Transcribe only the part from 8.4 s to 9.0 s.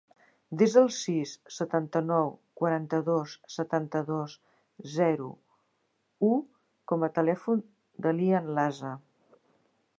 Lasa.